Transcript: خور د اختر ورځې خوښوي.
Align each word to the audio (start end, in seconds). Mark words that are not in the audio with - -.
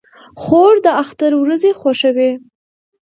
خور 0.41 0.73
د 0.85 0.87
اختر 1.03 1.31
ورځې 1.41 1.71
خوښوي. 1.79 2.31